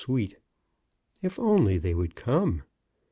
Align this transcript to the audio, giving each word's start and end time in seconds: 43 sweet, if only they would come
43 0.03 0.13
sweet, 0.31 0.41
if 1.21 1.37
only 1.37 1.77
they 1.77 1.93
would 1.93 2.15
come 2.15 2.63